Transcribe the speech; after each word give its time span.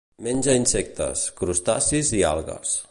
Menja 0.27 0.55
insectes, 0.61 1.27
crustacis 1.43 2.13
i 2.23 2.27
algues. 2.35 2.79